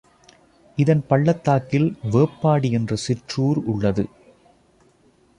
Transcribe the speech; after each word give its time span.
இதன் 0.77 1.03
பள்ளத்தாக்கில் 1.07 1.97
வேப்பாடி 2.11 2.71
என்ற 2.71 2.95
சிற்றூர் 2.95 3.59
உள்ளது. 3.65 4.05